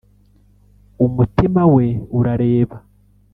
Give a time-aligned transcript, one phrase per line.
[1.05, 1.85] umutima we
[2.17, 2.77] urareba